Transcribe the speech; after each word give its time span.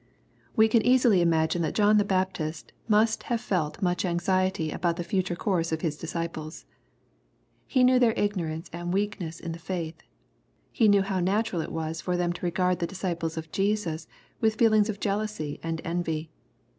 We 0.55 0.67
can 0.67 0.83
easily 0.83 1.21
imagine 1.21 1.61
that 1.61 1.75
John 1.75 1.99
the 1.99 2.03
Baptist 2.03 2.73
must 2.87 3.21
have 3.29 3.39
felt 3.39 3.83
much 3.83 4.03
anxiety 4.03 4.71
about 4.71 4.95
the 4.95 5.03
future 5.03 5.35
course 5.35 5.71
of 5.71 5.81
his 5.81 5.95
disciples. 5.95 6.65
He 7.67 7.83
knew 7.83 7.99
their 7.99 8.13
ignorance 8.17 8.67
and 8.73 8.91
weakness 8.91 9.39
in 9.39 9.51
the 9.51 9.59
faith. 9.59 10.01
He 10.71 10.87
knew 10.87 11.03
how 11.03 11.19
natural 11.19 11.61
it 11.61 11.71
was 11.71 12.01
for 12.01 12.17
them 12.17 12.33
to 12.33 12.45
regard 12.47 12.79
the 12.79 12.87
disciples 12.89 13.37
of 13.37 13.51
Jesus 13.51 14.07
with 14.39 14.55
feelings 14.55 14.89
of 14.89 14.99
jealousy 14.99 15.59
and 15.61 15.79
envy. 15.83 16.31